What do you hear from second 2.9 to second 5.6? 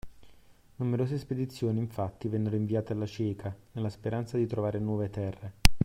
alla cieca, nella speranza di trovare nuove terre.